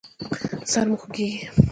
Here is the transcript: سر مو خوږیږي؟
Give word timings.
سر 0.71 0.85
مو 0.89 0.95
خوږیږي؟ 1.01 1.45